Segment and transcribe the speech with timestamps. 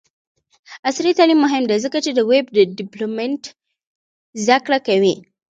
[0.87, 3.41] عصري تعلیم مهم دی ځکه چې د ویب ډیولپمنټ
[4.45, 5.15] زدکړه کوي.